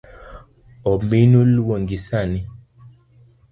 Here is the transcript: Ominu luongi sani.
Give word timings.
Ominu 0.91 1.39
luongi 1.55 1.97
sani. 2.07 2.39